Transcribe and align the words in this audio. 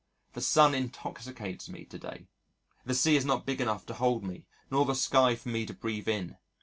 The 0.33 0.41
sun 0.41 0.73
intoxicates 0.73 1.69
me 1.69 1.85
to 1.85 1.99
day. 1.99 2.25
The 2.85 2.95
sea 2.95 3.17
is 3.17 3.23
not 3.23 3.45
big 3.45 3.61
enough 3.61 3.85
to 3.85 3.93
hold 3.93 4.23
me 4.23 4.47
nor 4.71 4.83
the 4.83 4.95
sky 4.95 5.35
for 5.35 5.49
me 5.49 5.63
to 5.67 5.75
breathe 5.75 6.07
in. 6.07 6.37